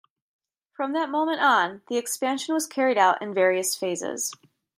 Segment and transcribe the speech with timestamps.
[0.73, 4.33] From that moment on, the expansion was carried out in various phases.